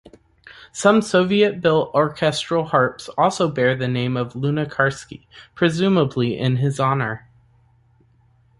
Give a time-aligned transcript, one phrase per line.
[0.71, 7.29] Some Soviet-built orchestral harps also bear the name of Lunacharsky, presumably in his honor.